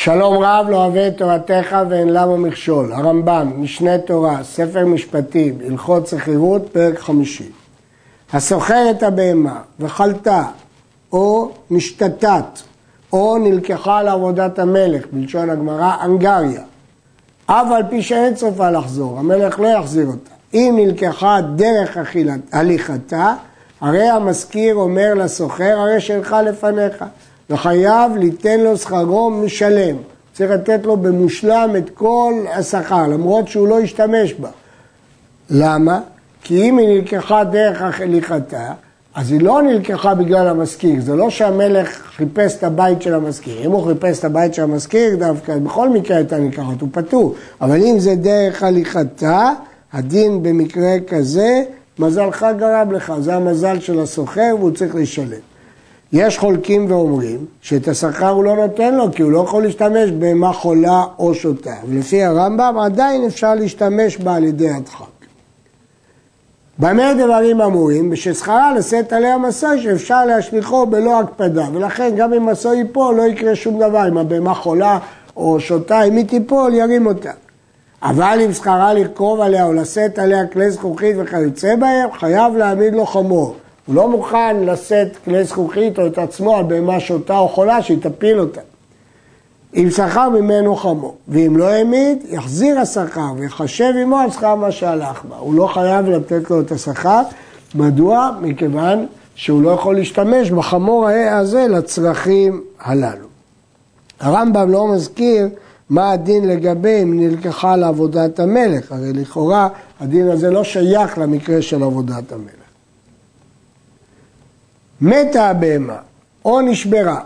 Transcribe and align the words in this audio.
שלום 0.00 0.38
רב 0.38 0.66
לא 0.68 0.76
אוהב 0.76 0.96
את 0.96 1.16
תורתך 1.16 1.76
ואין 1.88 2.08
למה 2.08 2.36
מכשול. 2.36 2.92
הרמב"ם, 2.92 3.52
משנה 3.56 3.98
תורה, 3.98 4.44
ספר 4.44 4.86
משפטים, 4.86 5.58
הלכות 5.66 6.06
שכירות, 6.06 6.68
פרק 6.72 6.98
חמישי. 6.98 7.50
הסוחר 8.32 8.90
את 8.90 9.02
הבהמה 9.02 9.60
וחלתה 9.80 10.44
או 11.12 11.50
משתתת 11.70 12.44
או 13.12 13.38
נלקחה 13.38 14.02
לעבודת 14.02 14.58
המלך, 14.58 15.04
בלשון 15.12 15.50
הגמרא, 15.50 15.96
אנגריה. 16.04 16.62
אף 17.46 17.66
על 17.76 17.82
פי 17.90 18.02
שאין 18.02 18.34
צופה 18.34 18.70
לחזור, 18.70 19.18
המלך 19.18 19.60
לא 19.60 19.68
יחזיר 19.68 20.06
אותה. 20.06 20.30
אם 20.54 20.74
נלקחה 20.76 21.40
דרך 21.56 21.96
הליכתה, 22.52 23.34
הרי 23.80 24.08
המזכיר 24.08 24.74
אומר 24.74 25.14
לסוחר, 25.14 25.78
הרי 25.78 26.00
שלך 26.00 26.36
לפניך. 26.44 27.04
וחייב 27.50 28.16
ליתן 28.16 28.60
לו 28.60 28.76
שכרו 28.76 29.30
משלם. 29.30 29.96
צריך 30.32 30.50
לתת 30.50 30.80
לו 30.84 30.96
במושלם 30.96 31.74
את 31.78 31.90
כל 31.94 32.34
השכר, 32.54 33.06
למרות 33.06 33.48
שהוא 33.48 33.68
לא 33.68 33.80
השתמש 33.80 34.34
בה. 34.34 34.48
למה? 35.50 36.00
כי 36.42 36.62
אם 36.62 36.78
היא 36.78 36.88
נלקחה 36.88 37.44
דרך 37.44 38.00
הליכתה, 38.00 38.72
אז 39.14 39.32
היא 39.32 39.40
לא 39.40 39.62
נלקחה 39.62 40.14
בגלל 40.14 40.48
המזכיר, 40.48 41.00
זה 41.00 41.16
לא 41.16 41.30
שהמלך 41.30 42.02
חיפש 42.16 42.56
את 42.56 42.64
הבית 42.64 43.02
של 43.02 43.14
המזכיר. 43.14 43.66
אם 43.66 43.70
הוא 43.70 43.86
חיפש 43.86 44.18
את 44.18 44.24
הבית 44.24 44.54
של 44.54 44.62
המזכיר, 44.62 45.16
דווקא 45.16 45.58
בכל 45.58 45.88
מקרה 45.88 46.16
הייתה 46.16 46.38
נלקחת, 46.38 46.80
הוא 46.80 46.88
פטור. 46.92 47.34
אבל 47.60 47.82
אם 47.82 47.98
זה 47.98 48.14
דרך 48.14 48.62
הליכתה, 48.62 49.52
הדין 49.92 50.42
במקרה 50.42 50.96
כזה, 51.08 51.62
מזלך 51.98 52.46
גרם 52.58 52.92
לך, 52.92 53.12
זה 53.20 53.34
המזל 53.34 53.80
של 53.80 54.00
הסוחר 54.00 54.54
והוא 54.58 54.70
צריך 54.70 54.94
לשלם. 54.94 55.40
יש 56.12 56.38
חולקים 56.38 56.90
ואומרים 56.90 57.46
שאת 57.62 57.88
השכר 57.88 58.28
הוא 58.28 58.44
לא 58.44 58.56
נותן 58.56 58.94
לו 58.94 59.12
כי 59.12 59.22
הוא 59.22 59.32
לא 59.32 59.38
יכול 59.38 59.62
להשתמש 59.62 60.10
בהמה 60.10 60.52
חולה 60.52 61.04
או 61.18 61.34
שותה. 61.34 61.74
ולפי 61.88 62.22
הרמב"ם 62.22 62.78
עדיין 62.78 63.24
אפשר 63.24 63.54
להשתמש 63.54 64.16
בה 64.16 64.34
על 64.34 64.44
ידי 64.44 64.70
הדחק. 64.70 65.04
במה 66.78 67.14
דברים 67.14 67.60
אמורים? 67.60 68.10
בששכרה 68.10 68.74
לשאת 68.74 69.12
עליה 69.12 69.38
מסע 69.38 69.78
שאפשר 69.82 70.24
להשליכו 70.24 70.86
בלא 70.86 71.20
הקפדה 71.20 71.66
ולכן 71.72 72.10
גם 72.16 72.32
אם 72.32 72.46
מסע 72.46 72.74
ייפול 72.74 73.14
לא 73.14 73.22
יקרה 73.22 73.56
שום 73.56 73.78
דבר 73.78 74.08
אם 74.08 74.18
הבהמה 74.18 74.54
חולה 74.54 74.98
או 75.36 75.60
שותה 75.60 76.02
אם 76.02 76.16
היא 76.16 76.26
תיפול 76.26 76.74
ירים 76.74 77.06
אותה 77.06 77.30
אבל 78.02 78.38
אם 78.44 78.52
שכרה 78.52 78.94
לרכוב 78.94 79.40
עליה 79.40 79.64
או 79.64 79.72
לשאת 79.72 80.18
עליה 80.18 80.46
כלי 80.46 80.70
זכוכית 80.70 81.16
וכיוצא 81.18 81.76
בהם 81.76 82.12
חייב 82.12 82.56
להעמיד 82.56 82.94
לו 82.94 83.06
חמור 83.06 83.56
הוא 83.88 83.96
לא 83.96 84.08
מוכן 84.08 84.56
לשאת 84.60 85.16
כלי 85.24 85.44
זכוכית 85.44 85.98
או 85.98 86.06
את 86.06 86.18
עצמו 86.18 86.56
על 86.56 86.64
בהמה 86.64 87.00
שותה 87.00 87.38
או 87.38 87.48
חולה 87.48 87.82
שהיא 87.82 87.98
תפיל 88.00 88.40
אותה. 88.40 88.60
אם 89.74 89.88
שכר 89.90 90.28
ממנו 90.28 90.76
חמו, 90.76 91.14
ואם 91.28 91.56
לא 91.56 91.68
העמיד, 91.68 92.18
יחזיר 92.28 92.78
השכר 92.78 93.32
ויחשב 93.36 93.92
עמו 94.02 94.18
על 94.18 94.30
שכר 94.30 94.54
מה 94.54 94.72
שהלך 94.72 95.24
בה. 95.24 95.36
הוא 95.36 95.54
לא 95.54 95.66
חייב 95.66 96.08
לתת 96.08 96.50
לו 96.50 96.60
את 96.60 96.72
השכר. 96.72 97.22
מדוע? 97.74 98.30
מכיוון 98.40 99.06
שהוא 99.34 99.62
לא 99.62 99.70
יכול 99.70 99.94
להשתמש 99.94 100.50
בחמור 100.50 101.08
הזה 101.30 101.66
לצרכים 101.68 102.62
הללו. 102.80 103.26
הרמב"ם 104.20 104.70
לא 104.70 104.88
מזכיר 104.88 105.48
מה 105.90 106.10
הדין 106.10 106.48
לגבי 106.48 107.02
אם 107.02 107.20
נלקחה 107.20 107.76
לעבודת 107.76 108.40
המלך, 108.40 108.92
הרי 108.92 109.12
לכאורה 109.12 109.68
הדין 110.00 110.28
הזה 110.28 110.50
לא 110.50 110.64
שייך 110.64 111.18
למקרה 111.18 111.62
של 111.62 111.82
עבודת 111.82 112.32
המלך. 112.32 112.57
מתה 115.00 115.50
הבהמה 115.50 115.96
או 116.44 116.60
נשברה, 116.60 117.20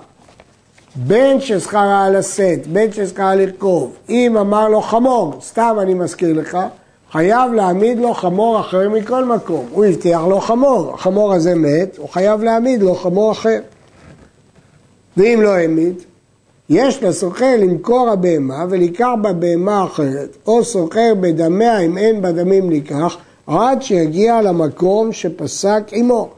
בין 0.97 1.41
ששכרה 1.41 2.11
לשאת, 2.11 2.67
בין 2.67 2.93
ששכרה 2.93 3.35
לרכוב, 3.35 3.93
אם 4.09 4.37
אמר 4.37 4.69
לו 4.69 4.81
חמור, 4.81 5.35
סתם 5.41 5.77
אני 5.81 5.95
מזכיר 5.95 6.41
לך, 6.41 6.59
חייב 7.13 7.53
להעמיד 7.53 7.99
לו 7.99 8.15
חמור 8.15 8.61
אחר 8.61 8.89
מכל 8.89 9.25
מקום. 9.25 9.67
הוא 9.71 9.85
הבטיח 9.85 10.21
לו 10.21 10.41
חמור, 10.41 10.95
החמור 10.95 11.33
הזה 11.33 11.55
מת, 11.55 11.97
הוא 11.97 12.09
חייב 12.09 12.43
להעמיד 12.43 12.83
לו 12.83 12.95
חמור 12.95 13.33
אחר. 13.33 13.59
ואם 15.17 15.39
לא 15.43 15.49
העמיד, 15.49 15.95
יש 16.71 17.03
לסוחר 17.03 17.57
למכור 17.59 18.11
הבהמה 18.11 18.65
ולקח 18.71 19.11
בה 19.23 19.33
בהמה 19.33 19.85
אחרת, 19.85 20.37
או 20.47 20.65
סוחר 20.65 21.13
בדמיה 21.21 21.79
אם 21.79 21.99
אין 21.99 22.23
בדמים 22.23 22.71
לקח, 22.71 23.17
עד 23.47 23.83
שיגיע 23.83 24.43
למקום 24.43 25.13
שפסק 25.13 25.83
עמו. 25.93 26.31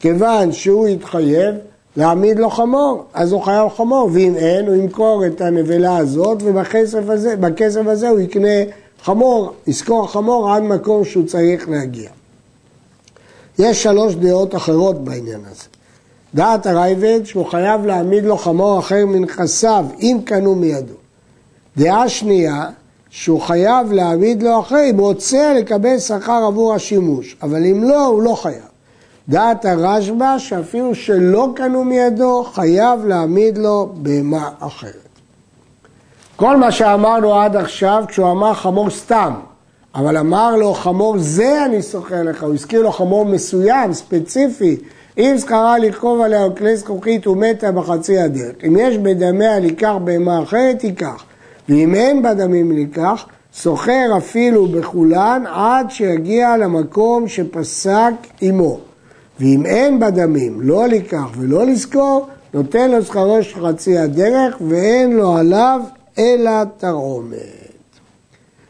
כיוון 0.00 0.52
שהוא 0.52 0.86
התחייב 0.86 1.54
להעמיד 1.96 2.38
לו 2.38 2.50
חמור, 2.50 3.04
אז 3.14 3.32
הוא 3.32 3.42
חייב 3.42 3.68
חמור, 3.68 4.10
ואם 4.12 4.34
אין, 4.36 4.66
הוא 4.66 4.74
ימכור 4.74 5.26
את 5.26 5.40
הנבלה 5.40 5.96
הזאת, 5.96 6.38
ובכסף 6.44 7.08
הזה, 7.08 7.34
הזה 7.86 8.08
הוא 8.08 8.20
יקנה 8.20 8.58
חמור, 9.02 9.52
יזכור 9.66 10.06
חמור 10.06 10.52
עד 10.52 10.62
מקום 10.62 11.04
שהוא 11.04 11.26
צריך 11.26 11.68
להגיע. 11.68 12.10
יש 13.58 13.82
שלוש 13.82 14.14
דעות 14.14 14.54
אחרות 14.54 15.04
בעניין 15.04 15.40
הזה. 15.50 15.64
דעת 16.34 16.66
הרייבד 16.66 17.20
שהוא 17.24 17.46
חייב 17.46 17.86
להעמיד 17.86 18.24
לו 18.24 18.36
חמור 18.36 18.78
אחר 18.78 19.06
מנכסיו, 19.06 19.86
אם 20.00 20.18
קנו 20.24 20.54
מידו. 20.54 20.94
דעה 21.76 22.08
שנייה, 22.08 22.64
שהוא 23.10 23.40
חייב 23.40 23.92
להעמיד 23.92 24.42
לו 24.42 24.60
אחר 24.60 24.90
אם 24.90 25.00
רוצה 25.00 25.52
לקבל 25.58 25.98
שכר 25.98 26.44
עבור 26.46 26.74
השימוש, 26.74 27.36
אבל 27.42 27.66
אם 27.66 27.84
לא, 27.84 28.06
הוא 28.06 28.22
לא 28.22 28.34
חייב. 28.34 28.67
דעת 29.28 29.64
הרשב"א 29.64 30.38
שאפילו 30.38 30.94
שלא 30.94 31.48
קנו 31.56 31.84
מידו, 31.84 32.44
חייב 32.44 33.06
להעמיד 33.06 33.58
לו 33.58 33.92
בהמה 33.94 34.50
אחרת. 34.58 35.08
כל 36.36 36.56
מה 36.56 36.72
שאמרנו 36.72 37.34
עד 37.34 37.56
עכשיו, 37.56 38.04
כשהוא 38.08 38.30
אמר 38.30 38.54
חמור 38.54 38.90
סתם, 38.90 39.32
אבל 39.94 40.16
אמר 40.16 40.56
לו 40.56 40.74
חמור 40.74 41.18
זה 41.18 41.64
אני 41.64 41.82
שוכר 41.82 42.22
לך, 42.22 42.42
הוא 42.42 42.54
הזכיר 42.54 42.82
לו 42.82 42.92
חמור 42.92 43.24
מסוים, 43.24 43.92
ספציפי, 43.92 44.76
אם 45.18 45.34
זכרה 45.36 45.78
לרכוב 45.78 46.20
עליה 46.20 46.44
או 46.44 46.54
כלי 46.56 46.76
זכוכית 46.76 47.26
ומתה 47.26 47.72
בחצי 47.72 48.18
הדרך. 48.18 48.54
אם 48.66 48.76
יש 48.80 48.98
בדמיה 48.98 49.58
לקח 49.58 49.94
בהמה 50.04 50.42
אחרת, 50.42 50.84
ייקח. 50.84 51.24
ואם 51.68 51.94
אין 51.94 52.22
בדמים 52.22 52.72
לקח, 52.72 53.26
סוחר 53.54 54.14
אפילו 54.16 54.66
בכולן 54.66 55.44
עד 55.46 55.90
שיגיע 55.90 56.56
למקום 56.56 57.28
שפסק 57.28 58.12
עמו. 58.40 58.87
ואם 59.40 59.66
אין 59.66 60.00
בדמים 60.00 60.60
לא 60.60 60.86
לקח 60.86 61.24
ולא 61.38 61.66
לזכור, 61.66 62.26
נותן 62.54 62.90
לו 62.90 63.02
שכרו 63.02 63.42
של 63.42 63.66
חצי 63.66 63.98
הדרך 63.98 64.56
ואין 64.68 65.16
לו 65.16 65.36
עליו 65.36 65.80
אלא 66.18 66.50
תרעומת. 66.76 67.68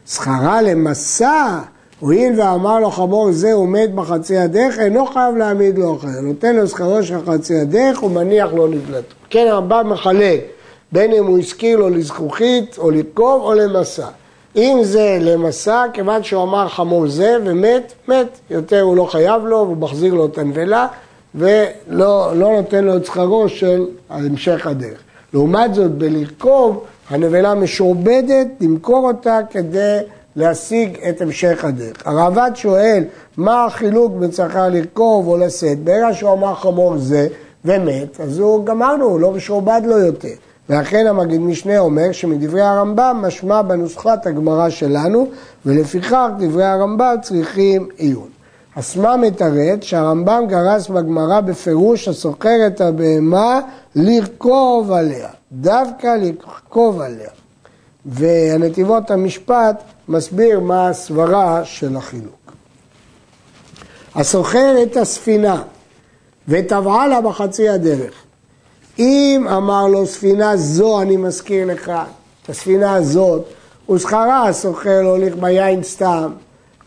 שכרה 0.07 0.61
למסע, 0.61 1.59
הואיל 1.99 2.41
ואמר 2.41 2.79
לו 2.79 2.91
חמור 2.91 3.31
זה 3.31 3.53
עומד 3.53 3.89
בחצי 3.95 4.37
הדרך, 4.37 4.79
אינו 4.79 5.05
חייב 5.05 5.35
להעמיד 5.35 5.77
לו 5.77 5.95
אחר. 5.95 6.21
נותן 6.21 6.55
לו 6.55 6.67
שכרו 6.67 7.03
של 7.03 7.25
חצי 7.25 7.55
הדרך 7.55 8.03
ומניח 8.03 8.53
לו 8.53 8.67
נפלטו. 8.67 9.15
כן, 9.29 9.47
הרמב"ם 9.49 9.89
מחלק 9.89 10.41
בין 10.91 11.13
אם 11.13 11.25
הוא 11.25 11.39
הזכיר 11.39 11.77
לו 11.77 11.89
לזכוכית 11.89 12.77
או 12.77 12.91
לקרוב 12.91 13.41
או 13.41 13.53
למסע. 13.53 14.07
אם 14.55 14.79
זה 14.81 15.17
למסע, 15.21 15.85
כיוון 15.93 16.23
שהוא 16.23 16.43
אמר 16.43 16.67
חמור 16.67 17.07
זה 17.07 17.37
ומת, 17.45 17.93
מת. 18.07 18.39
יותר 18.49 18.81
הוא 18.81 18.95
לא 18.95 19.05
חייב 19.05 19.45
לו, 19.45 19.59
הוא 19.59 19.77
מחזיר 19.77 20.13
לו 20.13 20.25
את 20.25 20.37
הנבלה 20.37 20.87
ולא 21.35 22.31
לא 22.35 22.51
נותן 22.55 22.83
לו 22.83 22.97
את 22.97 23.05
שכרו 23.05 23.49
של 23.49 23.85
המשך 24.09 24.67
הדרך. 24.67 24.99
לעומת 25.33 25.73
זאת, 25.73 25.91
בלרכוב, 25.91 26.83
הנבלה 27.09 27.55
משועבדת, 27.55 28.47
למכור 28.61 29.07
אותה 29.07 29.39
כדי 29.49 29.97
להשיג 30.35 30.97
את 31.09 31.21
המשך 31.21 31.65
הדרך. 31.65 32.07
הרעב"ד 32.07 32.51
שואל, 32.55 33.03
מה 33.37 33.65
החילוק 33.65 34.11
בין 34.19 34.31
צריכה 34.31 34.69
לרכוב 34.69 35.27
או 35.27 35.37
לשאת? 35.37 35.79
ברגע 35.83 36.13
שהוא 36.13 36.33
אמר 36.33 36.55
חמור 36.55 36.97
זה 36.97 37.27
ומת, 37.65 38.19
אז 38.19 38.39
הוא 38.39 38.65
גמרנו, 38.65 39.05
הוא 39.05 39.19
לא 39.19 39.31
משועבד 39.31 39.81
לו 39.85 39.97
יותר. 39.97 40.33
ואכן 40.69 41.07
המגיד 41.07 41.41
משנה 41.41 41.79
אומר 41.79 42.11
שמדברי 42.11 42.61
הרמב"ם 42.61 43.19
משמע 43.21 43.61
בנוסחת 43.61 44.27
הגמרא 44.27 44.69
שלנו, 44.69 45.27
ולפיכך 45.65 46.27
דברי 46.39 46.65
הרמב"ם 46.65 47.15
צריכים 47.21 47.87
עיון. 47.97 48.29
אסמה 48.75 49.17
מתרץ 49.17 49.83
שהרמב"ם 49.83 50.43
גרס 50.47 50.87
בגמרא 50.87 51.41
בפירוש 51.41 52.07
הסוחר 52.07 52.67
את 52.67 52.81
הבהמה 52.81 53.59
לרכוב 53.95 54.91
עליה, 54.91 55.29
דווקא 55.51 56.17
לרכוב 56.21 57.01
עליה. 57.01 57.29
והנתיבות 58.05 59.11
המשפט 59.11 59.83
מסביר 60.07 60.59
מה 60.59 60.89
הסברה 60.89 61.65
של 61.65 61.97
החילוק. 61.97 62.51
הסוחר 64.15 64.75
את 64.83 64.97
הספינה 64.97 65.61
וטבעה 66.47 67.07
לה 67.07 67.21
בחצי 67.21 67.69
הדרך. 67.69 68.13
אם 68.99 69.47
אמר 69.57 69.87
לו 69.87 70.05
ספינה 70.05 70.57
זו 70.57 71.01
אני 71.01 71.17
מזכיר 71.17 71.67
לך, 71.67 71.91
את 72.43 72.49
הספינה 72.49 72.93
הזאת, 72.93 73.43
ושכרה 73.89 74.47
הסוחר 74.47 75.01
להוליך 75.01 75.35
ביין 75.35 75.83
סתם, 75.83 76.31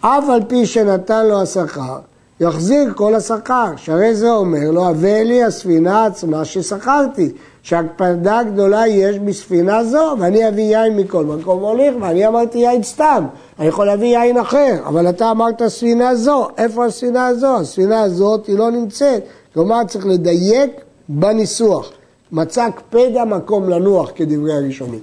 אף 0.00 0.24
על 0.28 0.40
פי 0.48 0.66
שנתן 0.66 1.26
לו 1.26 1.42
השכר, 1.42 1.98
יחזיר 2.40 2.92
כל 2.94 3.14
השכר, 3.14 3.66
שהרי 3.76 4.14
זה 4.14 4.30
אומר 4.30 4.70
לו, 4.70 4.88
הבא 4.88 5.22
לי 5.22 5.44
הספינה 5.44 6.06
עצמה 6.06 6.44
ששכרתי, 6.44 7.32
שהקפדה 7.62 8.40
גדולה 8.42 8.86
יש 8.86 9.18
בספינה 9.18 9.84
זו, 9.84 10.16
ואני 10.18 10.48
אביא 10.48 10.78
יין 10.78 10.96
מכל 10.96 11.24
מקום 11.24 11.60
הוליך, 11.60 11.94
ואני 12.00 12.26
אמרתי 12.26 12.58
יין 12.58 12.82
סתם, 12.82 13.24
אני 13.58 13.68
יכול 13.68 13.86
להביא 13.86 14.18
יין 14.18 14.38
אחר, 14.38 14.74
אבל 14.86 15.08
אתה 15.08 15.30
אמרת 15.30 15.62
ספינה 15.68 16.14
זו, 16.14 16.48
איפה 16.58 16.86
הספינה 16.86 17.26
הזו? 17.26 17.56
הספינה 17.56 18.02
הזאת 18.02 18.46
היא 18.46 18.58
לא 18.58 18.70
נמצאת, 18.70 19.22
כלומר 19.54 19.84
צריך 19.88 20.06
לדייק 20.06 20.70
בניסוח. 21.08 21.92
מצא 22.32 22.68
קפדה 22.70 23.24
מקום 23.24 23.68
לנוח 23.68 24.10
כדברי 24.14 24.54
הראשונים. 24.54 25.00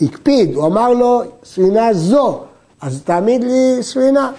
הקפיד, 0.00 0.54
הוא 0.54 0.66
אמר 0.66 0.92
לו 0.92 1.22
ספינה 1.44 1.92
זו, 1.92 2.40
אז 2.80 3.02
תעמיד 3.04 3.44
לי 3.44 3.82
ספינה. 3.82 4.32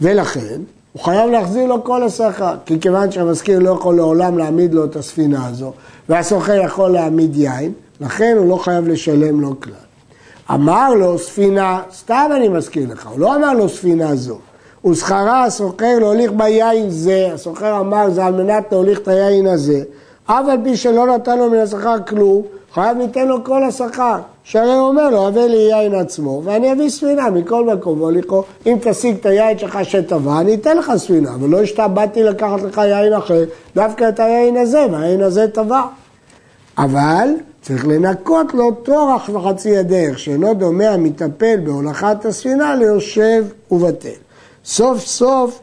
ולכן, 0.00 0.60
הוא 0.92 1.02
חייב 1.02 1.30
להחזיר 1.30 1.66
לו 1.66 1.84
כל 1.84 2.02
השכר, 2.02 2.54
כי 2.66 2.80
כיוון 2.80 3.10
שהמזכיר 3.10 3.58
לא 3.58 3.70
יכול 3.70 3.96
לעולם 3.96 4.38
להעמיד 4.38 4.74
לו 4.74 4.84
את 4.84 4.96
הספינה 4.96 5.46
הזו, 5.46 5.72
והסוחר 6.08 6.60
יכול 6.64 6.90
להעמיד 6.90 7.36
יין, 7.36 7.72
לכן 8.00 8.34
הוא 8.38 8.48
לא 8.48 8.56
חייב 8.56 8.88
לשלם 8.88 9.40
לו 9.40 9.60
כלל. 9.60 9.72
אמר 10.50 10.94
לו 10.94 11.18
ספינה, 11.18 11.82
סתם 11.92 12.30
אני 12.36 12.48
מזכיר 12.48 12.92
לך, 12.92 13.06
הוא 13.06 13.20
לא 13.20 13.36
אמר 13.36 13.52
לו 13.52 13.68
ספינה 13.68 14.14
זו. 14.16 14.38
ושכרה 14.86 15.44
הסוחר 15.44 15.98
להוליך 15.98 16.32
ביין 16.32 16.90
זה, 16.90 17.30
הסוחר 17.34 17.80
אמר 17.80 18.10
זה 18.10 18.24
על 18.24 18.32
מנת 18.32 18.72
להוליך 18.72 18.98
את 18.98 19.08
היין 19.08 19.46
הזה, 19.46 19.82
אף 20.26 20.44
על 20.48 20.58
פי 20.64 20.76
שלא 20.76 21.06
נתן 21.06 21.38
לו 21.38 21.50
מן 21.50 21.58
השכר 21.58 21.96
כלום, 22.08 22.42
חייב 22.74 22.96
ניתן 22.96 23.28
לו 23.28 23.44
כל 23.44 23.64
השכר. 23.64 24.18
שהרי 24.44 24.74
הוא 24.74 24.88
אומר 24.88 25.10
לו, 25.10 25.28
הבא 25.28 25.40
לי 25.40 25.56
יין 25.56 25.94
עצמו, 25.94 26.42
ואני 26.44 26.72
אביא 26.72 26.88
ספינה 26.88 27.30
מכל 27.30 27.64
מקום, 27.64 28.00
והוליכו, 28.00 28.44
אם 28.66 28.76
תשיג 28.80 29.16
את 29.20 29.26
היין 29.26 29.58
שלך 29.58 29.78
שטבע, 29.82 30.40
אני 30.40 30.54
אתן 30.54 30.76
לך 30.76 30.92
ספינה, 30.96 31.34
אבל 31.34 31.48
לא 31.48 31.62
השתבעתי 31.62 32.22
לקחת 32.22 32.62
לך 32.62 32.78
יין 32.78 33.12
אחר, 33.12 33.44
דווקא 33.74 34.08
את 34.08 34.20
היין 34.20 34.56
הזה, 34.56 34.86
והיין 34.92 35.20
הזה 35.20 35.48
טבע. 35.48 35.82
אבל 36.78 37.28
צריך 37.62 37.86
לנקות 37.86 38.54
לו 38.54 38.70
טורח 38.70 39.28
וחצי 39.32 39.76
הדרך, 39.76 40.18
שאינו 40.18 40.54
דומה 40.54 40.88
המטפל 40.88 41.56
בהולכת 41.64 42.24
הספינה 42.24 42.74
ליושב 42.74 43.44
ובטל. 43.70 44.08
סוף 44.64 44.98
סוף 44.98 45.61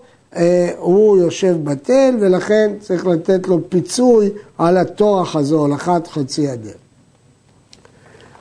הוא 0.77 1.17
יושב 1.17 1.55
בטל, 1.63 2.15
ולכן 2.19 2.71
צריך 2.79 3.07
לתת 3.07 3.47
לו 3.47 3.59
פיצוי 3.69 4.29
על 4.57 4.77
הטורח 4.77 5.35
הזו, 5.35 5.59
הולכת 5.59 6.07
חצי 6.07 6.47
הדרך. 6.47 6.73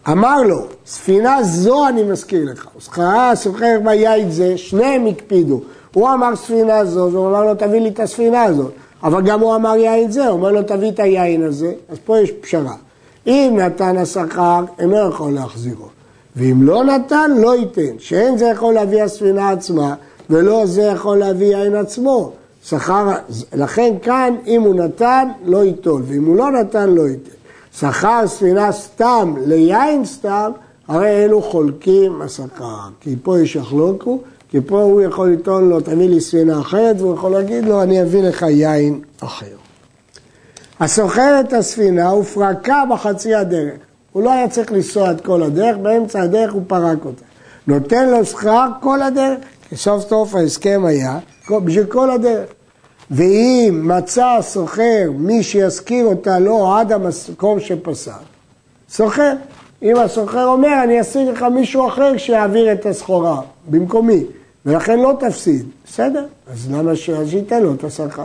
אמר 0.09 0.43
לו, 0.43 0.67
ספינה 0.87 1.43
זו 1.43 1.89
אני 1.89 2.03
מזכיר 2.03 2.53
לך, 2.53 2.69
שכרה 2.79 3.33
סוחר 3.35 3.81
ביין 3.85 4.31
זה, 4.31 4.59
שניהם 4.59 5.07
הקפידו. 5.07 5.61
הוא 5.95 6.09
אמר 6.09 6.37
ספינה 6.37 6.85
זו, 6.85 7.09
והוא 7.13 7.29
אמר 7.29 7.45
לו 7.45 7.55
תביא 7.55 7.81
לי 7.81 7.89
את 7.89 8.01
הספינה 8.01 8.43
הזאת. 8.43 8.73
אבל 9.03 9.23
גם 9.23 9.41
הוא 9.41 9.57
אמר 9.57 9.77
יין 9.77 10.11
זה, 10.11 10.27
הוא 10.27 10.33
אומר 10.33 10.53
לו 10.53 10.63
תביא 10.63 10.91
את 10.91 11.01
היין 11.01 11.43
הזה, 11.43 11.73
אז 11.89 11.97
פה 12.05 12.19
יש 12.19 12.31
פשרה. 12.33 12.75
אם 13.27 13.55
נתן 13.57 13.97
השכר, 13.97 14.65
אינו 14.79 15.09
יכול 15.09 15.33
להחזירו. 15.33 15.87
ואם 16.37 16.63
לא 16.63 16.85
נתן, 16.85 17.31
לא 17.39 17.57
ייתן. 17.57 17.99
שאין 17.99 18.39
זה 18.39 18.45
יכול 18.45 18.75
להביא 18.75 19.03
הספינה 19.03 19.51
עצמה, 19.51 19.95
ולא 20.31 20.67
זה 20.67 20.83
יכול 20.83 21.19
להביא 21.19 21.57
יין 21.57 21.75
עצמו. 21.75 22.33
שכר, 22.65 23.09
לכן 23.55 23.95
כאן, 24.03 24.35
אם 24.47 24.63
הוא 24.63 24.75
נתן, 24.75 25.29
לא 25.45 25.65
ייטול, 25.65 26.03
ואם 26.07 26.25
הוא 26.25 26.37
לא 26.37 26.51
נתן, 26.51 26.91
לא 26.91 27.09
ייתן. 27.09 27.31
שכר 27.79 28.27
ספינה 28.27 28.73
סתם 28.73 29.35
ליין 29.47 30.05
סתם, 30.05 30.51
הרי 30.89 31.25
אלו 31.25 31.43
חולקים 31.43 32.23
השכר. 32.23 32.89
כי 33.01 33.17
פה 33.23 33.41
יש 33.41 33.57
יחלוקו, 33.57 34.19
כי 34.51 34.61
פה 34.67 34.83
הוא 34.83 35.03
יכול 35.03 35.33
לטעון 35.33 35.69
לו, 35.69 35.81
תביא 35.81 36.09
לי 36.09 36.21
ספינה 36.21 36.61
אחרת, 36.61 37.01
והוא 37.01 37.15
יכול 37.15 37.33
להגיד 37.33 37.65
לו, 37.65 37.83
אני 37.83 38.03
אביא 38.03 38.23
לך 38.23 38.43
יין 38.43 39.01
אחר. 39.21 39.47
הסוחר 40.81 41.41
את 41.41 41.53
הספינה 41.53 42.09
הופרקה 42.09 42.83
בחצי 42.91 43.35
הדרך. 43.35 43.79
הוא 44.13 44.23
לא 44.23 44.33
היה 44.33 44.49
צריך 44.49 44.73
לנסוע 44.73 45.11
את 45.11 45.21
כל 45.21 45.43
הדרך, 45.43 45.77
באמצע 45.77 46.23
הדרך 46.23 46.53
הוא 46.53 46.63
פרק 46.67 47.05
אותה. 47.05 47.25
נותן 47.67 48.09
לו 48.09 48.25
שכר 48.25 48.69
כל 48.81 49.03
הדרך, 49.03 49.39
סוף 49.75 50.09
סוף 50.09 50.35
ההסכם 50.35 50.83
היה 50.87 51.19
בשביל 51.51 51.85
כל 51.85 52.11
הדרך. 52.11 52.49
ואם 53.11 53.83
מצא 53.85 54.27
הסוחר 54.27 55.11
מי 55.15 55.43
שיזכיר 55.43 56.07
אותה 56.07 56.39
לו 56.39 56.75
עד 56.75 56.93
המקום 56.93 57.61
שפסק, 57.61 58.13
סוחר. 58.91 59.33
אם 59.83 59.97
הסוחר 59.97 60.45
אומר, 60.45 60.83
אני 60.85 61.01
אשיג 61.01 61.29
לך 61.29 61.43
מישהו 61.43 61.89
אחר 61.89 62.17
שיעביר 62.17 62.73
את 62.73 62.87
הסחורה 62.87 63.41
במקומי, 63.71 64.25
ולכן 64.67 64.99
לא 64.99 65.13
תפסיד, 65.21 65.67
בסדר, 65.87 66.27
אז 66.53 66.71
למה 66.73 66.97
שייתן 66.97 67.63
לו 67.63 67.75
את 67.75 67.85
השכר? 67.85 68.25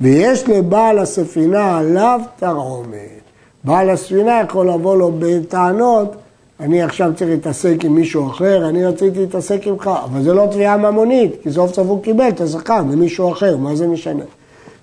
ויש 0.00 0.48
לבעל 0.48 0.98
הספינה 0.98 1.78
עליו 1.78 2.20
תרעומת. 2.36 3.20
בעל 3.64 3.90
הספינה 3.90 4.40
יכול 4.40 4.70
לבוא 4.70 4.96
לו 4.96 5.12
בטענות, 5.18 6.16
אני 6.60 6.82
עכשיו 6.82 7.12
צריך 7.16 7.30
להתעסק 7.30 7.84
עם 7.84 7.94
מישהו 7.94 8.30
אחר, 8.30 8.68
אני 8.68 8.84
רציתי 8.84 9.18
להתעסק 9.18 9.66
עמך, 9.66 9.90
אבל 10.04 10.22
זה 10.22 10.34
לא 10.34 10.48
תביעה 10.50 10.76
ממונית, 10.76 11.32
כי 11.42 11.52
סוף 11.52 11.74
סוף 11.74 11.86
הוא 11.88 12.02
קיבל 12.02 12.28
את 12.28 12.40
השכר 12.40 12.82
ממישהו 12.82 13.32
אחר, 13.32 13.56
מה 13.56 13.76
זה 13.76 13.86
משנה? 13.86 14.24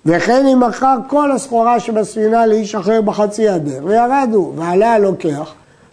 וכן 0.06 0.46
אם 0.46 0.60
מכר 0.60 0.96
כל 1.08 1.32
הסחורה 1.32 1.80
שבספינה 1.80 2.46
לאיש 2.46 2.74
אחר 2.74 3.00
בחצי 3.00 3.48
הדרך, 3.48 3.84
וירדו, 3.84 4.52
ועליה 4.56 4.94
הלוקח, 4.94 5.52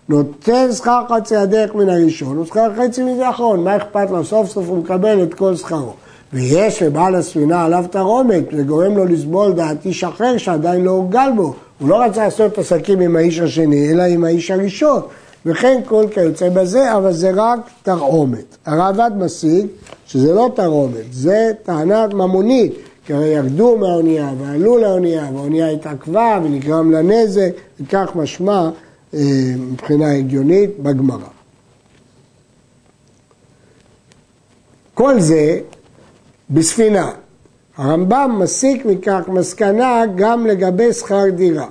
נותן 0.10 0.72
שכר 0.72 1.02
חצי 1.10 1.36
הדרך 1.36 1.76
מן 1.76 1.90
הראשון, 1.90 2.38
הוא 2.38 2.46
שכר 2.46 2.72
חצי 2.78 3.04
מזה 3.04 3.28
האחרון, 3.28 3.64
מה 3.64 3.78
אכפת 3.78 4.12
לו? 4.12 4.24
סוף 4.24 4.48
סוף 4.50 4.70
הוא 4.70 4.78
מקבל 4.78 5.24
את 5.24 5.34
כל 5.34 5.56
שכרו. 5.56 5.94
ויש 6.34 6.84
לבעל 6.84 7.16
הספינה 7.16 7.66
עליו 7.66 7.86
תרעומת, 7.92 8.44
זה 8.52 8.64
גורם 8.64 8.98
לו 8.98 9.06
לסבול 9.06 9.54
דעת 9.54 9.86
איש 9.86 10.04
אחר 10.04 10.38
שעדיין 10.38 10.84
לא 10.84 10.92
הורגל 10.92 11.30
בו. 11.36 11.54
הוא 11.80 11.90
לא 11.90 12.02
רצה 12.02 12.24
לעשות 12.24 12.58
עסקים 12.58 13.00
עם 13.00 13.16
האיש 13.16 13.40
השני, 13.40 13.92
אלא 13.92 14.04
עם 14.04 14.24
האיש 14.24 14.52
הראשון. 14.52 15.02
וכן 15.46 15.82
כל 15.86 16.06
כיוצא 16.12 16.50
בזה, 16.50 16.98
אבל 16.98 17.14
זה 17.14 17.32
רק 17.36 17.60
תרעומת. 17.84 18.58
הרעב"ד 18.66 19.12
משיג 19.18 19.68
שזה 20.08 20.34
לא 20.34 20.52
תרעומת, 20.56 21.06
זה 21.12 21.52
טענת 21.64 22.14
ממונית, 22.14 22.74
כי 23.06 23.14
הרי 23.14 23.28
ירדו 23.28 23.78
מהאונייה 23.78 24.32
ועלו 24.40 24.78
לאונייה, 24.78 25.30
והאונייה 25.34 25.70
התעכבה 25.70 26.40
ונגרם 26.44 26.92
לה 26.92 27.02
נזק, 27.02 27.52
וכך 27.82 28.12
משמע 28.16 28.70
אה, 29.14 29.20
מבחינה 29.58 30.12
הגיונית 30.12 30.80
בגמרא. 30.80 31.28
כל 34.94 35.20
זה 35.20 35.60
בספינה. 36.50 37.12
הרמב"ם 37.78 38.36
מסיק 38.40 38.86
מכך 38.86 39.22
מסקנה 39.28 40.04
גם 40.16 40.46
לגבי 40.46 40.94
שכר 40.94 41.30
דירה. 41.30 41.68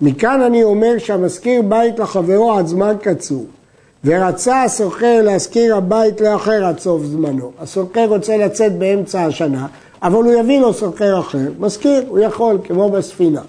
מכאן 0.00 0.40
אני 0.40 0.64
אומר 0.64 0.98
שהמשכיר 0.98 1.62
בית 1.62 1.98
לחברו 1.98 2.52
עד 2.52 2.66
זמן 2.66 2.94
קצור, 3.02 3.46
ורצה 4.04 4.62
הסוחר 4.62 5.22
להשכיר 5.22 5.76
הבית 5.76 6.20
לאחר 6.20 6.64
עד 6.64 6.78
סוף 6.78 7.04
זמנו. 7.04 7.52
הסוחר 7.60 8.06
רוצה 8.08 8.36
לצאת 8.36 8.78
באמצע 8.78 9.24
השנה, 9.24 9.66
אבל 10.02 10.22
הוא 10.24 10.34
יביא 10.40 10.60
לו 10.60 10.72
סוחר 10.72 11.20
אחר, 11.20 11.48
משכיר, 11.58 12.04
הוא 12.08 12.18
יכול, 12.18 12.58
כמו 12.64 12.90
בספינה. 12.90 13.42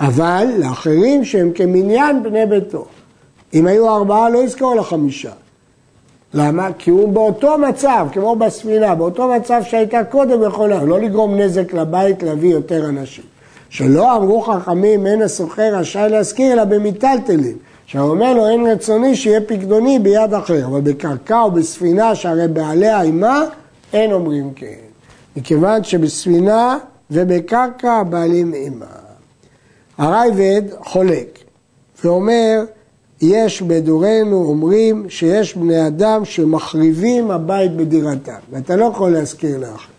אבל 0.00 0.46
לאחרים 0.58 1.24
שהם 1.24 1.52
כמניין 1.54 2.22
בני 2.22 2.46
ביתו. 2.46 2.84
אם 3.54 3.66
היו 3.66 3.88
ארבעה 3.88 4.30
לא 4.30 4.38
יזכור 4.38 4.74
לחמישה. 4.74 5.32
למה? 6.34 6.68
כי 6.78 6.90
הוא 6.90 7.12
באותו 7.12 7.58
מצב, 7.58 8.06
כמו 8.12 8.36
בספינה, 8.36 8.94
באותו 8.94 9.28
מצב 9.28 9.60
שהייתה 9.62 10.04
קודם 10.04 10.42
יכולה, 10.42 10.84
לא 10.84 11.00
לגרום 11.00 11.34
נזק 11.40 11.74
לבית 11.74 12.22
להביא 12.22 12.52
יותר 12.52 12.88
אנשים. 12.88 13.24
שלא 13.68 14.16
אמרו 14.16 14.40
חכמים 14.40 15.06
אין 15.06 15.22
הסוחר 15.22 15.74
רשאי 15.74 16.08
להשכיר 16.08 16.52
אלא 16.52 16.64
במיטלטלין. 16.64 17.56
שאומר 17.86 18.34
לו 18.34 18.48
אין 18.48 18.66
רצוני 18.66 19.16
שיהיה 19.16 19.40
פקדוני 19.40 19.98
ביד 19.98 20.34
אחר, 20.34 20.66
אבל 20.66 20.80
בקרקע 20.80 21.40
או 21.40 21.50
בספינה 21.50 22.14
שהרי 22.14 22.48
בעליה 22.48 23.00
עימה 23.00 23.42
אין 23.92 24.12
אומרים 24.12 24.52
כן. 24.54 24.66
מכיוון 25.36 25.84
שבספינה 25.84 26.78
ובקרקע 27.10 27.92
הבעלים 27.92 28.52
עימה. 28.52 28.86
הרייבד 29.98 30.62
חולק 30.84 31.38
ואומר 32.04 32.64
יש 33.22 33.62
בדורנו 33.62 34.44
אומרים 34.44 35.06
שיש 35.08 35.56
בני 35.56 35.86
אדם 35.86 36.24
שמחריבים 36.24 37.30
הבית 37.30 37.76
בדירתם 37.76 38.38
ואתה 38.50 38.76
לא 38.76 38.84
יכול 38.84 39.12
להזכיר 39.12 39.58
לאחר. 39.58 39.95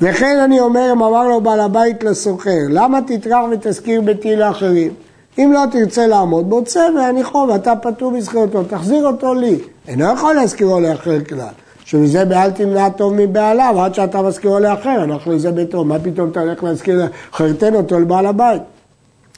וכן 0.00 0.38
אני 0.44 0.60
אומר, 0.60 0.92
אם 0.92 1.02
אמר 1.02 1.28
לו 1.28 1.40
בעל 1.40 1.60
הבית 1.60 2.04
לסוחר, 2.04 2.58
למה 2.68 2.98
תטרח 3.06 3.44
ותזכיר 3.52 4.00
ביתי 4.00 4.36
לאחרים? 4.36 4.92
אם 5.38 5.52
לא 5.54 5.60
תרצה 5.70 6.06
לעמוד 6.06 6.50
בו, 6.50 6.64
צא 6.64 6.88
והניחו 6.96 7.46
ואתה 7.52 7.76
פטור 7.76 8.12
מזכירתו, 8.12 8.62
תחזיר 8.64 9.06
אותו 9.06 9.34
לי. 9.34 9.58
אינו 9.88 10.12
יכול 10.14 10.34
להזכירו 10.34 10.80
לאחר 10.80 11.24
כלל. 11.24 11.48
שמזה 11.84 12.24
באל 12.24 12.50
תמנע 12.50 12.88
טוב 12.88 13.14
מבעליו, 13.16 13.80
עד 13.80 13.94
שאתה 13.94 14.22
מזכירו 14.22 14.58
לאחר, 14.58 15.04
אנחנו 15.04 15.32
לזה 15.32 15.50
ביתו, 15.50 15.84
מה 15.84 15.98
פתאום 15.98 16.30
אתה 16.30 16.40
הולך 16.40 16.62
להזכיר, 16.62 17.06
חרטן 17.32 17.74
אותו 17.74 18.00
לבעל 18.00 18.26
הבית. 18.26 18.62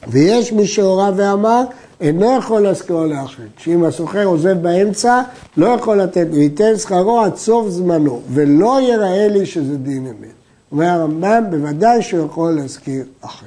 ויש 0.07 0.53
מי 0.53 0.67
שהורה 0.67 1.11
ואמר, 1.15 1.63
אינו 2.01 2.37
יכול 2.37 2.61
להזכירו 2.61 3.05
לאחר. 3.05 3.43
שאם 3.57 3.83
הסוחר 3.83 4.25
עוזב 4.25 4.61
באמצע, 4.61 5.21
לא 5.57 5.67
יכול 5.67 5.97
לתת, 5.97 6.27
וייתן 6.31 6.77
שכרו 6.77 7.19
עד 7.19 7.35
סוף 7.35 7.69
זמנו, 7.69 8.21
ולא 8.29 8.81
יראה 8.81 9.27
לי 9.27 9.45
שזה 9.45 9.77
דין 9.77 10.07
אמת. 10.07 10.40
אומר 10.71 10.85
הרמב"ם, 10.85 11.43
בוודאי 11.49 12.01
שהוא 12.01 12.25
יכול 12.25 12.51
להזכיר 12.51 13.05
אחר. 13.21 13.45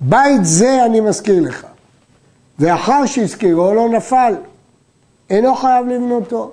בית 0.00 0.44
זה 0.44 0.84
אני 0.84 1.00
מזכיר 1.00 1.42
לך, 1.42 1.66
ואחר 2.58 3.06
שהזכירו 3.06 3.74
לא 3.74 3.88
נפל, 3.88 4.34
אינו 5.30 5.54
חייב 5.54 5.86
לבנותו. 5.86 6.52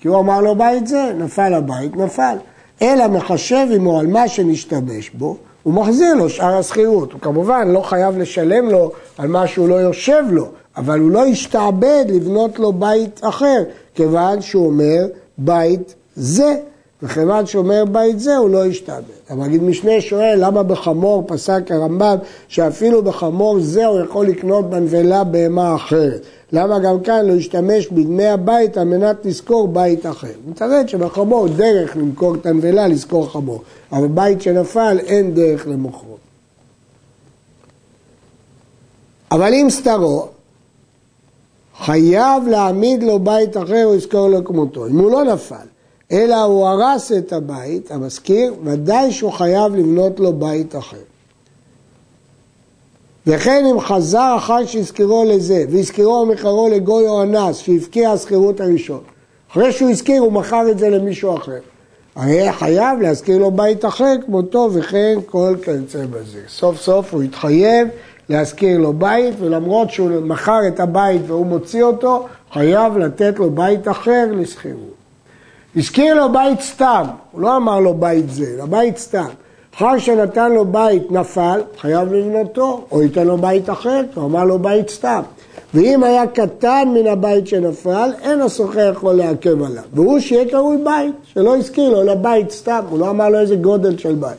כי 0.00 0.08
הוא 0.08 0.20
אמר 0.20 0.40
לו 0.40 0.54
בית 0.54 0.86
זה, 0.86 1.12
נפל 1.18 1.54
הבית, 1.54 1.96
נפל. 1.96 2.36
אלא 2.82 3.08
מחשב 3.08 3.66
עמו 3.74 3.98
על 3.98 4.06
מה 4.06 4.28
שנשתבש 4.28 5.10
בו, 5.10 5.36
הוא 5.62 5.74
מחזיר 5.74 6.14
לו 6.14 6.28
שאר 6.30 6.56
השכירות. 6.56 7.12
הוא 7.12 7.20
כמובן 7.20 7.68
לא 7.68 7.80
חייב 7.80 8.18
לשלם 8.18 8.68
לו 8.68 8.92
על 9.18 9.28
מה 9.28 9.46
שהוא 9.46 9.68
לא 9.68 9.74
יושב 9.74 10.24
לו, 10.30 10.48
אבל 10.76 11.00
הוא 11.00 11.10
לא 11.10 11.26
ישתעבד 11.26 12.04
לבנות 12.08 12.58
לו 12.58 12.72
בית 12.72 13.20
אחר, 13.24 13.62
כיוון 13.94 14.42
שהוא 14.42 14.66
אומר 14.66 15.06
בית 15.38 15.94
זה. 16.16 16.56
וכיוון 17.02 17.46
שאומר 17.46 17.84
בית 17.84 18.20
זה, 18.20 18.36
הוא 18.36 18.50
לא 18.50 18.66
ישתעבד. 18.66 19.04
המגיד 19.28 19.62
משנה 19.62 20.00
שואל, 20.00 20.34
למה 20.36 20.62
בחמור 20.62 21.24
פסק 21.26 21.62
הרמב"ם 21.70 22.16
שאפילו 22.48 23.02
בחמור 23.02 23.60
זה 23.60 23.86
הוא 23.86 24.00
יכול 24.00 24.26
לקנות 24.26 24.70
בנבלה 24.70 25.24
בהמה 25.24 25.76
אחרת? 25.76 26.22
למה 26.52 26.78
גם 26.78 27.00
כאן 27.00 27.26
לא 27.26 27.32
ישתמש 27.32 27.86
בדמי 27.86 28.26
הבית 28.26 28.76
על 28.76 28.84
מנת 28.84 29.16
לזכור 29.26 29.68
בית 29.68 30.06
אחר? 30.06 30.32
מתרד 30.48 30.88
שבחמור 30.88 31.48
דרך 31.48 31.96
למכור 31.96 32.34
את 32.34 32.46
הנבלה 32.46 32.88
לזכור 32.88 33.28
חמור, 33.32 33.62
אבל 33.92 34.08
בית 34.08 34.42
שנפל 34.42 34.98
אין 35.06 35.34
דרך 35.34 35.66
למוכרו. 35.66 36.16
אבל 39.32 39.54
אם 39.54 39.66
סתרו, 39.70 40.28
חייב 41.78 42.48
להעמיד 42.48 43.02
לו 43.02 43.18
בית 43.18 43.56
אחר 43.56 43.84
או 43.84 43.94
יזכור 43.94 44.28
לו 44.28 44.44
כמותו. 44.44 44.86
אם 44.86 44.98
הוא 44.98 45.10
לא 45.10 45.24
נפל, 45.24 45.66
אלא 46.12 46.42
הוא 46.42 46.66
הרס 46.66 47.12
את 47.12 47.32
הבית, 47.32 47.90
המזכיר, 47.90 48.54
ודאי 48.64 49.12
שהוא 49.12 49.32
חייב 49.32 49.74
לבנות 49.74 50.20
לו 50.20 50.32
בית 50.32 50.76
אחר. 50.76 50.96
וכן 53.26 53.64
אם 53.70 53.80
חזר 53.80 54.34
אחר 54.38 54.66
שהזכירו 54.66 55.24
לזה, 55.24 55.64
והזכירו 55.70 56.26
מחרו 56.26 56.68
לגוי 56.68 57.08
או 57.08 57.22
אנס, 57.22 57.56
שהבקיע 57.56 58.10
השכירות 58.10 58.60
הראשון. 58.60 59.00
אחרי 59.52 59.72
שהוא 59.72 59.90
הזכיר, 59.90 60.22
הוא 60.22 60.32
מכר 60.32 60.70
את 60.70 60.78
זה 60.78 60.90
למישהו 60.90 61.36
אחר. 61.36 61.58
הרי 62.16 62.52
חייב 62.52 63.00
להזכיר 63.00 63.38
לו 63.38 63.50
בית 63.50 63.84
אחר 63.84 64.14
כמותו, 64.26 64.70
וכן 64.72 65.18
כל 65.26 65.54
כיוצא 65.62 66.06
בזה. 66.06 66.40
סוף 66.48 66.76
סוף 66.76 67.14
הוא 67.14 67.22
התחייב 67.22 67.88
להזכיר 68.28 68.78
לו 68.78 68.92
בית, 68.92 69.34
ולמרות 69.38 69.90
שהוא 69.90 70.20
מכר 70.20 70.60
את 70.68 70.80
הבית 70.80 71.20
והוא 71.26 71.46
מוציא 71.46 71.82
אותו, 71.82 72.26
חייב 72.52 72.98
לתת 72.98 73.38
לו 73.38 73.50
בית 73.50 73.88
אחר 73.88 74.24
לשכירות. 74.32 74.97
הזכיר 75.78 76.14
לו 76.14 76.32
בית 76.32 76.60
סתם, 76.60 77.04
הוא 77.32 77.40
לא 77.40 77.56
אמר 77.56 77.80
לו 77.80 77.94
בית 77.94 78.30
זה, 78.30 78.44
אלא 78.54 78.66
בית 78.66 78.98
סתם. 78.98 79.26
אחר 79.76 79.98
שנתן 79.98 80.52
לו 80.52 80.64
בית 80.64 81.12
נפל, 81.12 81.60
חייב 81.80 82.12
לבנותו, 82.12 82.84
או 82.90 83.02
ייתן 83.02 83.26
לו 83.26 83.36
בית 83.36 83.70
אחר, 83.70 84.00
הוא 84.14 84.24
אמר 84.24 84.44
לו 84.44 84.58
בית 84.58 84.90
סתם. 84.90 85.20
ואם 85.74 86.04
היה 86.04 86.26
קטן 86.26 86.88
מן 86.94 87.06
הבית 87.06 87.46
שנפל, 87.46 88.10
אין 88.22 88.40
הסוחר 88.40 88.92
יכול 88.92 89.14
לעכב 89.14 89.62
עליו. 89.62 89.82
והוא 89.92 90.18
שיהיה 90.18 90.48
קרוי 90.48 90.76
בית, 90.84 91.14
שלא 91.24 91.56
הזכיר 91.56 91.90
לו, 91.90 92.02
אלא 92.02 92.14
בית 92.14 92.50
סתם, 92.50 92.80
הוא 92.90 92.98
לא 92.98 93.10
אמר 93.10 93.28
לו 93.28 93.40
איזה 93.40 93.56
גודל 93.56 93.98
של 93.98 94.14
בית. 94.14 94.38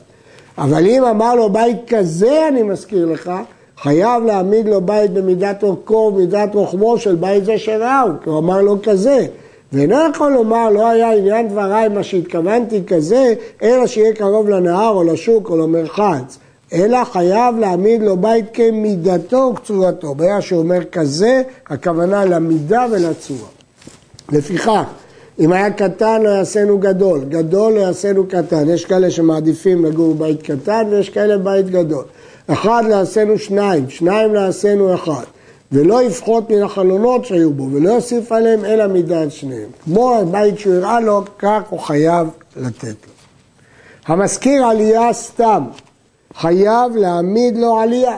אבל 0.58 0.88
אם 0.88 1.04
אמר 1.04 1.36
לו 1.36 1.50
בית 1.50 1.78
כזה 1.88 2.48
אני 2.48 2.64
מזכיר 2.64 3.06
לך, 3.06 3.32
חייב 3.78 4.24
להעמיד 4.24 4.68
לו 4.68 4.82
בית 4.82 5.14
במידת 5.14 5.64
אורכו 5.64 6.12
ומידת 6.14 6.56
רוחמו 6.56 6.98
של 6.98 7.16
בית 7.16 7.46
זה 7.46 7.58
שראו, 7.58 8.08
כי 8.24 8.30
הוא 8.30 8.40
אמר 8.40 8.62
לו 8.62 8.78
כזה. 8.84 9.28
ואינו 9.74 9.96
יכול 10.12 10.32
לומר, 10.32 10.70
לא 10.70 10.88
היה 10.88 11.14
עניין 11.14 11.48
דבריי 11.48 11.90
מה 11.90 12.04
שהתכוונתי 12.04 12.82
כזה, 12.88 13.34
אלא 13.64 13.88
שיהיה 13.88 14.14
קרוב 14.14 14.50
לנהר 14.50 14.90
או 14.90 15.04
לשוק 15.04 15.50
או 15.50 15.58
למרחץ. 15.58 16.38
אלא 16.74 17.04
חייב 17.04 17.58
להעמיד 17.58 18.02
לו 18.02 18.18
בית 18.18 18.46
כמידתו 18.54 19.52
וקצורתו. 19.54 20.16
ברגע 20.16 20.42
שאומר 20.42 20.84
כזה, 20.92 21.42
הכוונה 21.68 22.26
למידה 22.26 22.86
ולצורה. 22.92 23.48
לפיכך, 24.32 24.84
אם 25.40 25.54
היה 25.54 25.72
קטן 25.72 26.22
לא 26.22 26.30
יעשינו 26.30 26.78
גדול, 26.78 27.20
גדול 27.30 27.74
לא 27.74 27.80
יעשינו 27.80 28.28
קטן. 28.28 28.70
יש 28.70 28.86
כאלה 28.86 29.12
שמעדיפים 29.12 29.86
לגור 29.86 30.16
בבית 30.16 30.42
קטן 30.42 30.88
ויש 30.90 31.10
כאלה 31.10 31.38
בבית 31.38 31.70
גדול. 31.70 32.04
אחד 32.48 32.84
לא 32.90 32.96
יעשינו 32.96 33.38
שניים, 33.38 33.90
שניים 33.90 34.34
לא 34.34 34.40
יעשינו 34.40 34.96
אחד. 34.96 35.24
ולא 35.72 36.04
יפחות 36.04 36.50
מן 36.50 36.62
החלונות 36.62 37.26
שהיו 37.26 37.54
בו, 37.54 37.68
ולא 37.72 37.90
יוסיף 37.90 38.32
עליהם 38.32 38.66
אלא 38.66 38.88
מדעת 38.88 39.32
שניהם. 39.32 39.70
כמו 39.84 40.16
הבית 40.16 40.60
שהוא 40.60 40.74
הראה 40.76 41.00
לו, 41.00 41.24
כך 41.40 41.62
הוא 41.70 41.80
חייב 41.80 42.28
לתת 42.58 42.86
לו. 42.86 43.14
המזכיר 44.06 44.66
עלייה 44.66 45.14
סתם, 45.14 45.64
חייב 46.36 46.96
להעמיד 46.96 47.58
לו 47.58 47.78
עלייה. 47.78 48.18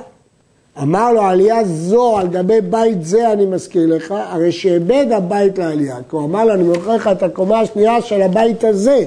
אמר 0.82 1.14
לו, 1.14 1.22
עלייה 1.22 1.64
זו 1.66 2.18
על 2.18 2.28
גבי 2.28 2.62
בית 2.62 3.06
זה 3.06 3.32
אני 3.32 3.46
מזכיר 3.46 3.96
לך, 3.96 4.14
הרי 4.18 4.52
שאיבד 4.52 5.06
הבית 5.12 5.58
לעלייה. 5.58 5.96
כי 6.10 6.16
הוא 6.16 6.26
אמר 6.26 6.46
לו, 6.46 6.54
אני 6.54 6.64
מוכר 6.64 6.96
לך 6.96 7.08
את 7.08 7.24
הקומה 7.24 7.60
השנייה 7.60 8.02
של 8.02 8.22
הבית 8.22 8.64
הזה. 8.64 9.06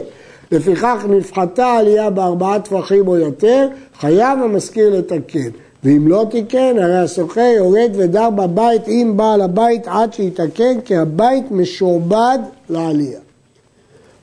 לפיכך 0.53 1.05
נפחתה 1.09 1.73
עלייה 1.73 2.11
בארבעה 2.11 2.61
טפחים 2.61 3.09
או 3.09 3.17
יותר, 3.17 3.69
חייב 4.01 4.39
המזכיר 4.43 4.99
לתקן. 4.99 5.51
ואם 5.85 6.09
לא 6.09 6.27
תיקן, 6.31 6.79
הרי 6.79 6.99
הסוחר 6.99 7.53
יורד 7.57 7.91
ודר 7.95 8.31
בבית 8.31 8.83
עם 8.87 9.17
בעל 9.17 9.41
הבית 9.41 9.89
עד 9.89 10.13
שיתקן, 10.13 10.81
כי 10.85 10.97
הבית 10.97 11.51
משועבד 11.51 12.39
לעלייה. 12.69 13.21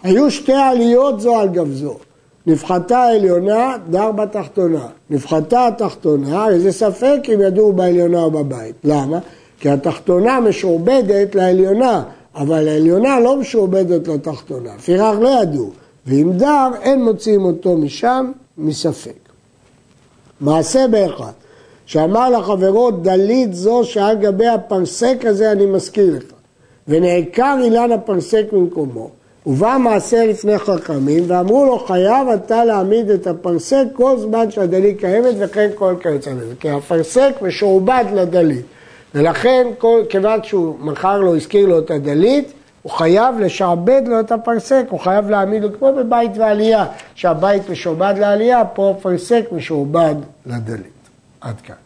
היו 0.03 0.31
שתי 0.31 0.53
עליות 0.53 1.21
זו 1.21 1.39
על 1.39 1.49
גב 1.49 1.71
זו. 1.71 1.97
נפחתה 2.47 2.97
העליונה, 2.97 3.75
דר 3.89 4.11
בתחתונה. 4.11 4.87
נפחתה 5.09 5.67
התחתונה, 5.67 6.47
איזה 6.49 6.71
ספק 6.71 7.19
אם 7.33 7.41
ידעו 7.41 7.73
בעליונה 7.73 8.23
או 8.23 8.31
בבית. 8.31 8.75
למה? 8.83 9.19
כי 9.59 9.69
התחתונה 9.69 10.39
משועבדת 10.39 11.35
לעליונה, 11.35 12.03
אבל 12.35 12.67
העליונה 12.67 13.19
לא 13.19 13.37
משועבדת 13.37 14.07
לתחתונה. 14.07 14.75
לפיכך 14.75 15.13
לא 15.21 15.41
ידעו. 15.41 15.69
ואם 16.05 16.31
דר, 16.37 16.69
אין 16.81 17.03
מוציאים 17.03 17.45
אותו 17.45 17.77
משם 17.77 18.31
מספק. 18.57 19.29
מעשה 20.41 20.87
באחד. 20.87 21.31
שאמר 21.91 22.29
לחברו, 22.29 22.91
דלית 22.91 23.53
זו 23.53 23.81
שעל 23.83 24.17
גבי 24.17 24.47
הפרסק 24.47 25.17
הזה 25.25 25.51
אני 25.51 25.65
מזכיר 25.65 26.15
לך. 26.15 26.23
ונעקר 26.87 27.57
אילן 27.63 27.91
הפרסק 27.91 28.45
ממקומו. 28.53 29.09
ובא 29.45 29.77
מעשה 29.79 30.25
לפני 30.25 30.57
חכמים, 30.57 31.23
ואמרו 31.27 31.65
לו, 31.65 31.79
חייב 31.79 32.27
אתה 32.27 32.65
להעמיד 32.65 33.09
את 33.09 33.27
הפרסק 33.27 33.83
כל 33.93 34.17
זמן 34.19 34.51
שהדלית 34.51 34.99
קיימת, 34.99 35.35
וכן 35.39 35.69
כל 35.75 35.95
כיוצא 36.01 36.33
בזה. 36.33 36.53
כי 36.59 36.69
הפרסק 36.69 37.31
משועבד 37.41 38.05
לדלית. 38.13 38.65
ולכן, 39.15 39.67
כיוון 40.09 40.43
שהוא 40.43 40.75
מכר 40.79 41.19
לו, 41.19 41.35
הזכיר 41.35 41.67
לו 41.67 41.79
את 41.79 41.91
הדלית, 41.91 42.53
הוא 42.81 42.91
חייב 42.91 43.39
לשעבד 43.39 44.01
לו 44.05 44.19
את 44.19 44.31
הפרסק, 44.31 44.85
הוא 44.89 44.99
חייב 44.99 45.29
להעמיד 45.29 45.63
לו, 45.63 45.69
כמו 45.79 45.93
בבית 45.93 46.31
ועלייה, 46.37 46.85
שהבית 47.15 47.69
משועבד 47.69 48.13
לעלייה, 48.17 48.65
פה 48.65 48.95
הפרסק 48.97 49.45
משועבד 49.51 50.15
לדלית. 50.45 51.00
adka 51.41 51.77